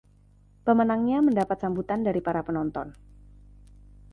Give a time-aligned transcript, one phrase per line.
[0.65, 2.89] Pemenangnya mendapat sambutan dari para penonton.